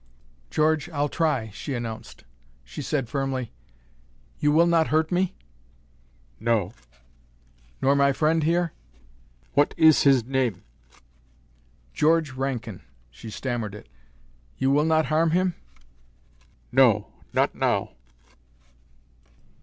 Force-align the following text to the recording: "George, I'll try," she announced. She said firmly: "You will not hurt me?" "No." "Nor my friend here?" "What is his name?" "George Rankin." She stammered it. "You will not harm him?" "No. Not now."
"George, 0.49 0.89
I'll 0.89 1.09
try," 1.09 1.51
she 1.53 1.75
announced. 1.75 2.23
She 2.63 2.81
said 2.81 3.07
firmly: 3.07 3.51
"You 4.39 4.51
will 4.51 4.65
not 4.65 4.87
hurt 4.87 5.11
me?" 5.11 5.35
"No." 6.39 6.73
"Nor 7.83 7.95
my 7.95 8.11
friend 8.11 8.41
here?" 8.41 8.73
"What 9.53 9.75
is 9.77 10.01
his 10.01 10.25
name?" 10.25 10.63
"George 11.93 12.31
Rankin." 12.31 12.81
She 13.11 13.29
stammered 13.29 13.75
it. 13.75 13.87
"You 14.57 14.71
will 14.71 14.85
not 14.85 15.05
harm 15.05 15.29
him?" 15.37 15.53
"No. 16.71 17.09
Not 17.31 17.53
now." 17.53 17.91